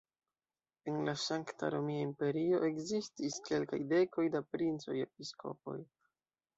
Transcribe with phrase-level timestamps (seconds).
[0.91, 5.81] En la Sankta Romia Imperio ekzistis kelkaj dekoj da princoj-episkopoj.